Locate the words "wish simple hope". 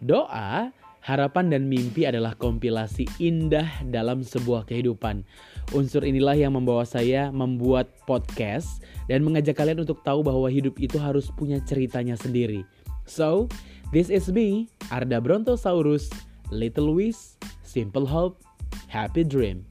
16.96-18.40